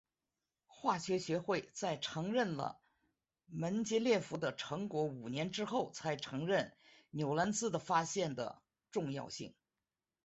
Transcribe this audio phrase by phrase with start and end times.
[0.65, 2.79] 化学学会在承认了
[3.45, 6.75] 门捷列夫的成果五年之后才承认
[7.11, 8.59] 纽兰兹的发现的
[8.89, 9.53] 重要性。